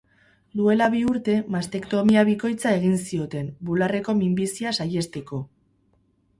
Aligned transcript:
Duela 0.61 0.87
bi 0.93 1.01
urte 1.09 1.35
mastektomia 1.55 2.23
bikoitza 2.31 2.73
egin 2.79 2.97
zioten, 3.11 3.53
bularreko 3.71 4.19
minbizia 4.25 4.77
saihesteko. 4.81 5.45